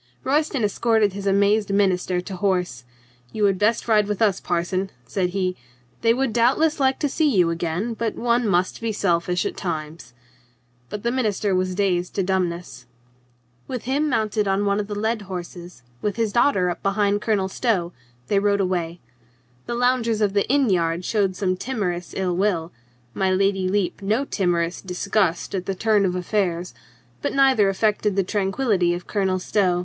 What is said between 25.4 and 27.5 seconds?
at the turn of affairs, but